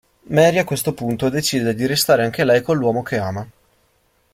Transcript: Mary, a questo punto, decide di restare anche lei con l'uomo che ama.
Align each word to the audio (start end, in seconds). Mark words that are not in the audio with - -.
Mary, 0.29 0.57
a 0.57 0.63
questo 0.63 0.95
punto, 0.95 1.29
decide 1.29 1.75
di 1.75 1.85
restare 1.85 2.23
anche 2.23 2.43
lei 2.43 2.63
con 2.63 2.75
l'uomo 2.75 3.03
che 3.03 3.19
ama. 3.19 3.47